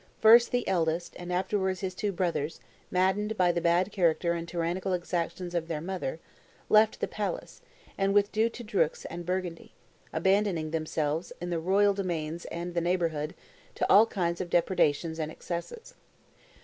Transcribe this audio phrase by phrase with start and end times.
[0.19, 2.59] First the eldest, and afterwards his two brothers,
[2.89, 6.19] maddened by the bad character and tyrannical exactions of their mother,
[6.69, 7.61] left the palace,
[7.99, 9.73] and withdrew to Dreux and Burgundy,
[10.11, 13.35] abandoning themselves, in the royal domains and the neighborhood,
[13.75, 15.93] to all kinds of depredations and excesses.